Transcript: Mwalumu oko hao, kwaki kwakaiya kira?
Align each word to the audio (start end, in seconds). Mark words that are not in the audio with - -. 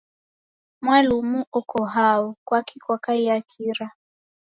Mwalumu 0.83 1.41
oko 1.59 1.77
hao, 1.93 2.27
kwaki 2.47 2.77
kwakaiya 2.83 3.35
kira? 3.49 3.87